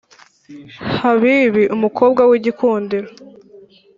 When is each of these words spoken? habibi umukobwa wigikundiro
habibi 0.97 1.63
umukobwa 1.75 2.21
wigikundiro 2.29 3.09